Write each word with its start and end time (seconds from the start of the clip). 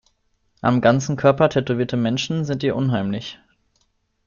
Am 0.61 0.81
ganzen 0.81 1.15
Körper 1.15 1.47
tätowierte 1.47 1.95
Menschen 1.95 2.43
sind 2.43 2.63
ihr 2.63 2.75
unheimlich. 2.75 3.37